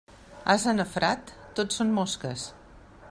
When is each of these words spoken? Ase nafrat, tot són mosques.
Ase 0.53 0.71
nafrat, 0.77 1.29
tot 1.61 1.77
són 1.77 1.93
mosques. 1.99 2.47